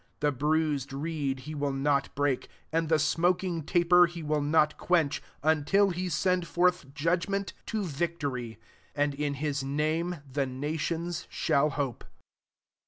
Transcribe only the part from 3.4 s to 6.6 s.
taper he will not quench, until he send